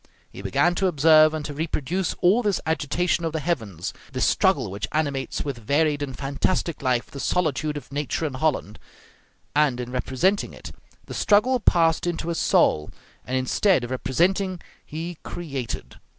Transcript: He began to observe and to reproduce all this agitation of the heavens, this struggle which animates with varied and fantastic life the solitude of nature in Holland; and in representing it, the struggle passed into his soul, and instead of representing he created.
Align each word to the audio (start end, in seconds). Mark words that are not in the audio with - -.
He 0.31 0.41
began 0.41 0.73
to 0.73 0.87
observe 0.87 1.31
and 1.31 1.45
to 1.45 1.53
reproduce 1.53 2.15
all 2.21 2.41
this 2.41 2.59
agitation 2.65 3.23
of 3.23 3.33
the 3.33 3.39
heavens, 3.39 3.93
this 4.13 4.25
struggle 4.25 4.71
which 4.71 4.87
animates 4.91 5.45
with 5.45 5.59
varied 5.59 6.01
and 6.01 6.17
fantastic 6.17 6.81
life 6.81 7.11
the 7.11 7.19
solitude 7.19 7.77
of 7.77 7.91
nature 7.91 8.25
in 8.25 8.33
Holland; 8.33 8.79
and 9.55 9.79
in 9.79 9.91
representing 9.91 10.53
it, 10.55 10.71
the 11.05 11.13
struggle 11.13 11.59
passed 11.59 12.07
into 12.07 12.29
his 12.29 12.39
soul, 12.39 12.89
and 13.27 13.37
instead 13.37 13.83
of 13.83 13.91
representing 13.91 14.59
he 14.83 15.19
created. 15.21 15.97